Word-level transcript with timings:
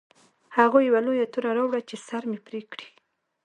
هغوی 0.57 0.83
یوه 0.89 1.01
لویه 1.05 1.27
توره 1.33 1.51
راوړه 1.57 1.81
چې 1.89 1.95
سر 2.07 2.23
مې 2.29 2.39
پرې 2.45 2.61
کړي 2.71 2.87